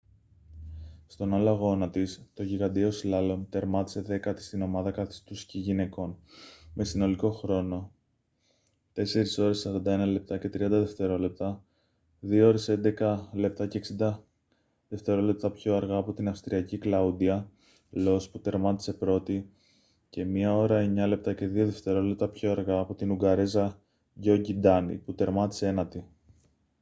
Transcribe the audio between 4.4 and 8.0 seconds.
στην ομάδα καθιστού σκι γυναικών με συνολικό χρόνο